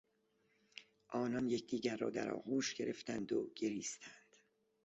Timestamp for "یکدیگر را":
1.49-2.09